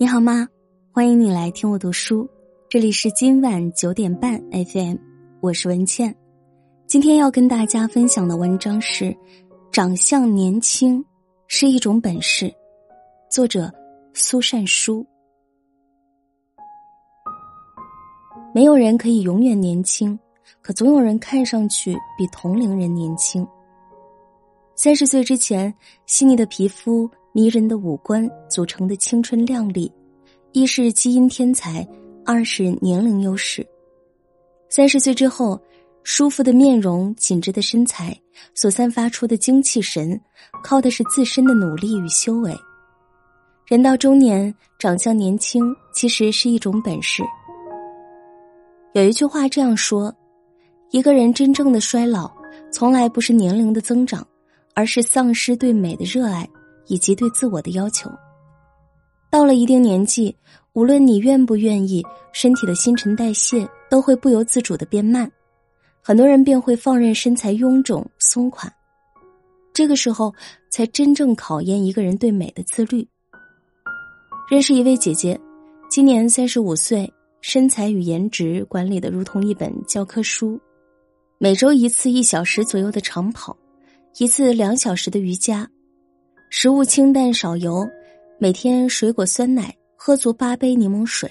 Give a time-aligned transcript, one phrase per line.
[0.00, 0.48] 你好吗？
[0.92, 2.26] 欢迎你来听我读书，
[2.70, 4.96] 这里是今晚九点半 FM，
[5.42, 6.16] 我是文倩。
[6.86, 9.14] 今天要跟大家分享的文章是：
[9.70, 11.04] 长相年轻
[11.48, 12.50] 是一种本事。
[13.30, 13.70] 作者
[14.14, 15.04] 苏善书。
[18.54, 20.18] 没有人可以永远年轻，
[20.62, 23.46] 可总有人看上去比同龄人年轻。
[24.74, 25.74] 三十岁之前，
[26.06, 27.06] 细腻的皮肤。
[27.32, 29.90] 迷人的五官组成的青春靓丽，
[30.52, 31.86] 一是基因天才，
[32.26, 33.64] 二是年龄优势。
[34.68, 35.60] 三十岁之后，
[36.02, 38.18] 舒服的面容、紧致的身材
[38.54, 40.20] 所散发出的精气神，
[40.64, 42.52] 靠的是自身的努力与修为。
[43.66, 47.22] 人到中年，长相年轻其实是一种本事。
[48.92, 50.12] 有一句话这样说：
[50.90, 52.28] 一个人真正的衰老，
[52.72, 54.26] 从来不是年龄的增长，
[54.74, 56.48] 而是丧失对美的热爱。
[56.90, 58.10] 以及对自我的要求，
[59.30, 60.36] 到了一定年纪，
[60.72, 65.30] 无论你愿不愿意，身体的新陈代谢都会不由自主的变慢，
[66.02, 68.68] 很多人便会放任身材臃肿松垮，
[69.72, 70.34] 这个时候
[70.68, 73.06] 才真正考验一个人对美的自律。
[74.50, 75.40] 认识一位姐姐，
[75.88, 77.08] 今年三十五岁，
[77.40, 80.60] 身材与颜值管理的如同一本教科书，
[81.38, 83.56] 每周一次一小时左右的长跑，
[84.18, 85.70] 一次两小时的瑜伽。
[86.52, 87.88] 食物清淡少油，
[88.36, 91.30] 每天水果酸奶，喝足八杯柠檬水，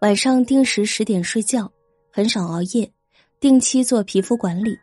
[0.00, 1.70] 晚上定时十点睡觉，
[2.10, 2.90] 很少熬夜，
[3.38, 4.74] 定期做皮肤管理。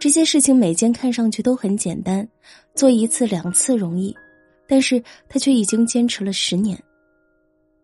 [0.00, 2.26] 这些事情每件看上去都很简单，
[2.74, 4.16] 做一次两次容易，
[4.66, 6.82] 但是他却已经坚持了十年。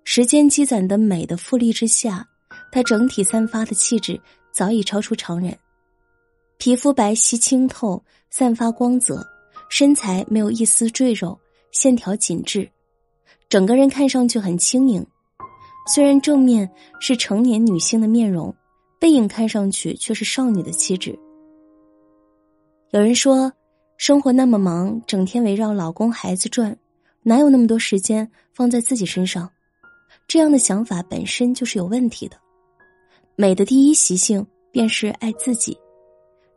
[0.05, 2.27] 时间积攒的美的复利之下，
[2.72, 4.18] 他整体散发的气质
[4.50, 5.55] 早已超出常人，
[6.56, 9.22] 皮肤白皙清透，散发光泽。
[9.70, 11.38] 身材没有一丝赘肉，
[11.70, 12.68] 线条紧致，
[13.48, 15.06] 整个人看上去很轻盈。
[15.86, 16.68] 虽然正面
[17.00, 18.54] 是成年女性的面容，
[18.98, 21.17] 背影看上去却是少女的气质。
[22.90, 23.50] 有人说，
[23.96, 26.77] 生活那么忙，整天围绕老公孩子转，
[27.22, 29.48] 哪有那么多时间放在自己身上？
[30.27, 32.36] 这样的想法本身就是有问题的。
[33.36, 35.78] 美的第一习性便是爱自己。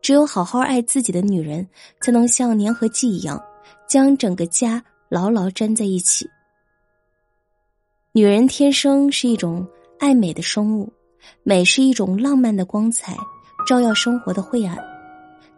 [0.03, 1.65] 只有好好爱自己的女人，
[2.01, 3.41] 才能像粘合剂一样，
[3.87, 6.29] 将整个家牢牢粘在一起。
[8.11, 9.65] 女人天生是一种
[9.99, 10.91] 爱美的生物，
[11.41, 13.15] 美是一种浪漫的光彩，
[13.65, 14.77] 照耀生活的晦暗。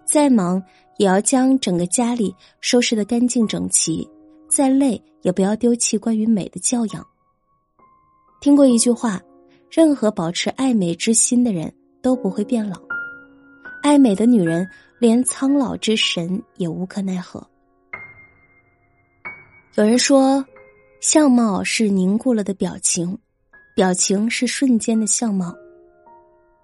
[0.06, 0.62] 再忙
[0.97, 4.07] 也要将整个家里收拾得干净整齐，
[4.47, 7.03] 再累也不要丢弃关于美的教养。
[8.39, 9.19] 听过一句话：
[9.72, 12.84] 任何保持爱美之心的人都不会变老。
[13.85, 17.47] 爱美的女人，连苍老之神也无可奈何。
[19.75, 20.44] 有人说，
[21.01, 23.16] 相貌是凝固了的表情，
[23.75, 25.53] 表情是瞬间的相貌。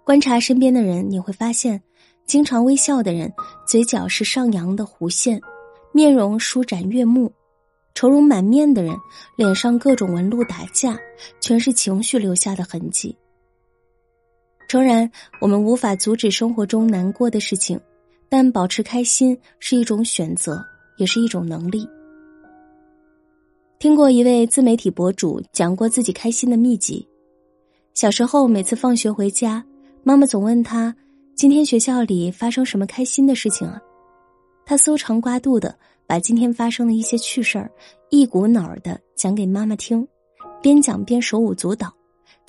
[0.03, 1.79] 观察身边的人，你会发现，
[2.25, 3.31] 经常微笑的人，
[3.67, 5.39] 嘴角是上扬的弧线，
[5.91, 7.29] 面容舒展悦目；
[7.93, 8.97] 愁容满面的人，
[9.35, 10.99] 脸上各种纹路打架，
[11.39, 13.15] 全是情绪留下的痕迹。
[14.71, 15.11] 诚然，
[15.41, 17.77] 我们无法阻止生活中难过的事情，
[18.29, 20.63] 但保持开心是一种选择，
[20.95, 21.85] 也是一种能力。
[23.79, 27.05] 听过一位自媒体博主讲过自己开心的秘籍：
[27.93, 29.61] 小时候每次放学回家，
[30.03, 30.95] 妈妈总问他
[31.35, 33.77] ：“今天学校里发生什么开心的事情啊？”
[34.65, 35.77] 他搜肠刮肚的
[36.07, 37.69] 把今天发生的一些趣事儿
[38.09, 40.07] 一股脑儿的讲给妈妈听，
[40.61, 41.93] 边讲边手舞足蹈。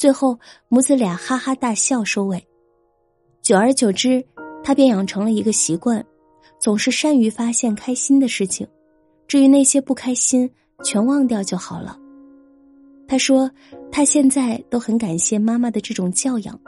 [0.03, 0.37] 最后，
[0.67, 2.45] 母子俩哈哈大笑收尾。
[3.41, 4.21] 久而久之，
[4.65, 6.05] 他便养成了一个习惯，
[6.59, 8.67] 总是善于发现开心的事情，
[9.29, 10.51] 至于那些不开心，
[10.83, 11.97] 全忘掉就好了。
[13.07, 13.49] 他说，
[13.93, 16.61] 他现在都很感谢妈妈的这种教养，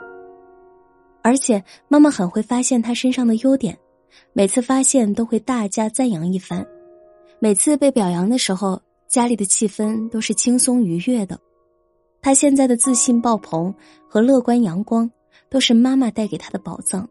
[1.21, 3.77] 而且妈妈很会发现他身上的优点，
[4.31, 6.65] 每次发现都会大加赞扬一番。
[7.39, 11.37] 每次被表扬的时候，家里的气氛都是轻松愉悦的。
[12.25, 13.71] 他现在的自信爆棚
[14.09, 15.07] 和乐观阳光，
[15.47, 17.07] 都是妈妈带给他的宝藏。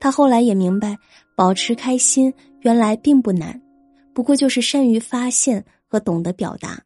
[0.00, 0.96] 他后来也明白，
[1.36, 3.60] 保持开心原来并不难，
[4.14, 6.82] 不过就是善于发现和懂得表达。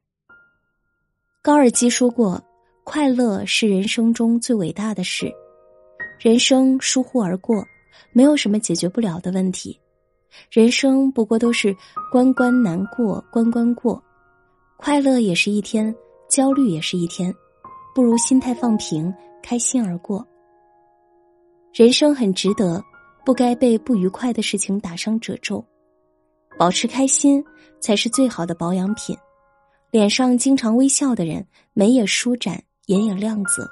[1.41, 2.43] 高尔基说过
[2.83, 5.33] ：“快乐是人生中最伟大的事。”
[6.19, 7.65] 人生疏忽而过，
[8.13, 9.79] 没有什么解决不了的问题。
[10.51, 11.73] 人生不过都是
[12.11, 14.03] 关关难过关关过，
[14.79, 15.95] 快乐也是一天。
[16.31, 17.35] 焦虑也是一天，
[17.93, 19.13] 不如心态放平，
[19.43, 20.25] 开心而过。
[21.75, 22.81] 人生很值得，
[23.27, 25.63] 不该被不愉快的事情打上褶皱。
[26.57, 27.45] 保持开心
[27.81, 29.17] 才是最好的保养品。
[29.91, 33.69] 脸上经常微笑的人，眉也舒展，眼也亮泽。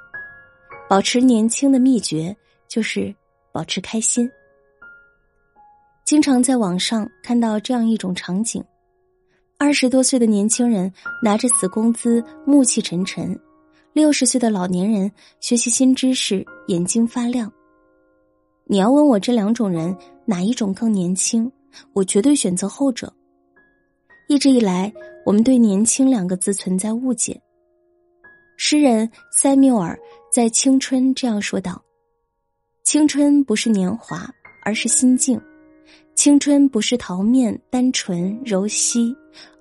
[0.89, 3.15] 保持年轻的秘诀就是
[3.53, 4.29] 保持开心。
[6.05, 8.65] 经常在网上看到这样一种场景：
[9.61, 10.91] 二十多岁的年轻人
[11.21, 13.37] 拿着死工资，暮气沉沉；
[13.93, 15.11] 六十岁的老年人
[15.41, 17.53] 学习新知识，眼睛发亮。
[18.67, 19.95] 你要问我这两种人
[20.25, 21.51] 哪一种更年轻，
[21.93, 23.13] 我绝对选择后者。
[24.29, 24.93] 一直以来，
[25.27, 27.41] 我们对“年轻”两个字存在误解。
[28.57, 29.99] 诗人塞缪尔
[30.33, 31.83] 在《青春》这样说道
[32.85, 34.31] ：“青春不是年华，
[34.65, 35.37] 而是心境；
[36.15, 39.13] 青春不是桃面、单纯、柔细，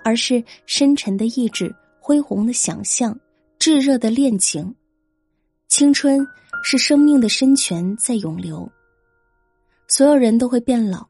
[0.04, 3.18] 而是深沉的意志、恢宏的想象、
[3.60, 4.76] 炙热的恋情。
[5.68, 6.26] 青春
[6.64, 8.70] 是生命的深泉在涌流。
[9.88, 11.06] 所有人都会变老。”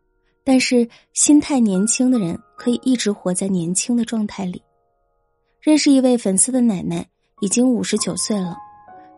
[0.48, 4.64] 但是心态年轻的人可以一直活在年轻的状态里。
[5.60, 7.06] 认识一位粉丝的奶奶，
[7.42, 8.56] 已经五十九岁了，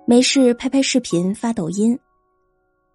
[0.08, 1.96] 没事拍拍视频发抖音。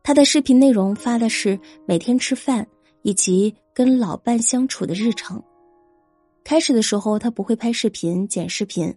[0.02, 1.56] 他的视频内容发的是
[1.86, 2.66] 每天吃饭
[3.02, 5.40] 以及跟老伴相处的日常。
[6.44, 8.94] 开始的时候他不会拍视频剪视频，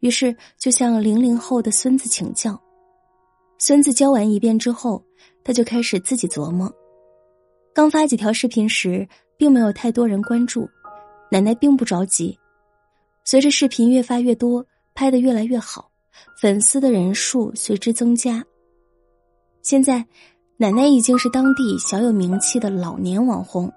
[0.00, 2.58] 于是就向零零后的孙子请教。
[3.58, 5.04] 孙子教完一遍之后，
[5.44, 6.72] 他就开始自己琢磨。
[7.74, 9.06] 刚发几条视频时，
[9.36, 10.66] 并没有太多人关注，
[11.30, 12.38] 奶奶并不着急。
[13.24, 14.64] 随着视频越发越多，
[14.94, 15.90] 拍的越来越好，
[16.40, 18.42] 粉丝的人数随之增加。
[19.60, 20.06] 现在，
[20.56, 23.70] 奶奶已经是当地小有名气的老年网红，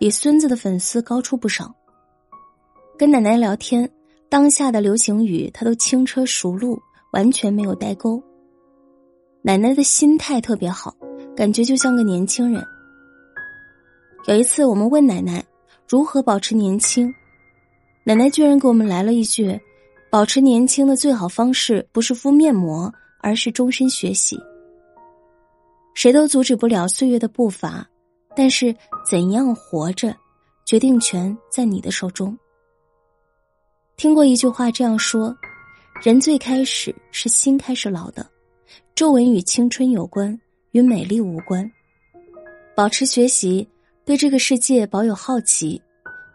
[0.00, 1.72] 比孙子的粉丝高出不少。
[2.96, 3.90] 跟奶奶聊天，
[4.28, 6.80] 当下的流行语她都轻车熟路，
[7.12, 8.22] 完全没有代沟。
[9.42, 10.94] 奶奶的心态特别好，
[11.36, 12.64] 感觉就像个年轻人。
[14.26, 15.44] 有一次，我们问奶奶
[15.88, 17.12] 如何保持年轻，
[18.04, 19.60] 奶奶居然给我们来了一句
[20.08, 24.38] ：“保持年轻的最好方式不是敷面膜，而是终身学习。”
[25.94, 27.86] 谁都阻止不了岁月的步伐，
[28.36, 28.74] 但是
[29.04, 30.14] 怎样活着，
[30.64, 32.36] 决定权在你的手中。
[33.96, 35.36] 听过一句话这样说
[36.02, 38.26] ：“人最开始是心开始老的，
[38.94, 40.38] 皱纹与青春有关，
[40.72, 41.70] 与美丽无关。”
[42.76, 43.66] 保持学习。
[44.06, 45.80] 对这个世界保有好奇，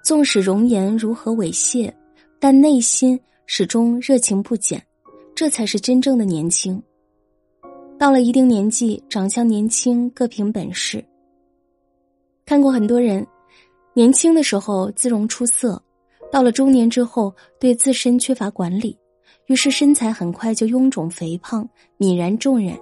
[0.03, 1.93] 纵使容颜如何猥亵，
[2.39, 4.83] 但内心始终热情不减，
[5.35, 6.81] 这才是真正的年轻。
[7.99, 11.05] 到了一定年纪，长相年轻各凭本事。
[12.43, 13.23] 看过很多人，
[13.93, 15.79] 年轻的时候姿容出色，
[16.31, 18.97] 到了中年之后对自身缺乏管理，
[19.47, 21.67] 于是身材很快就臃肿肥胖，
[21.97, 22.77] 泯然众人。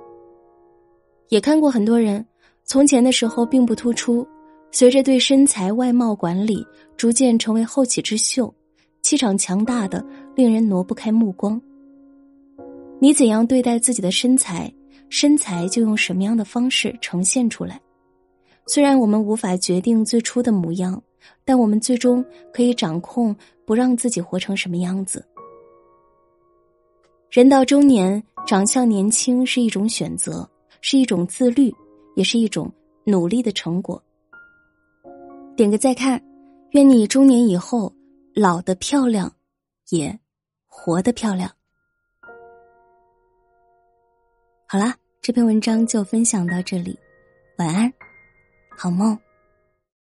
[1.29, 2.25] 也看过很多人，
[2.63, 4.27] 从前的时候并不突出。
[4.69, 6.63] 随着对身材外貌管理，
[6.97, 8.53] 逐渐成为后起之秀，
[9.01, 10.05] 气场强大的
[10.35, 11.59] 令人挪不开目光。
[12.99, 14.71] 你怎样对待自己的身材，
[15.09, 17.79] 身材就用什么样的方式呈现出来。
[18.67, 21.01] 虽然我们无法决定最初的模样，
[21.43, 22.23] 但我们最终
[22.53, 23.35] 可以掌控
[23.65, 25.25] 不让自己活成什么样子。
[27.29, 30.49] 人到中年，长相年轻是一种选择，
[30.81, 31.73] 是一种自律，
[32.15, 32.71] 也是一种
[33.03, 34.01] 努力的成果。
[35.55, 36.21] 点个再看，
[36.71, 37.93] 愿你中年以后
[38.33, 39.31] 老的漂亮，
[39.89, 40.17] 也
[40.67, 41.51] 活得漂亮。
[44.67, 46.97] 好啦，这篇文章就分享到这里，
[47.57, 47.91] 晚安，
[48.77, 49.17] 好梦。